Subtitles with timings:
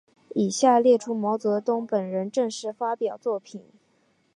[0.33, 3.67] 以下列出毛泽东本人正式发表作品。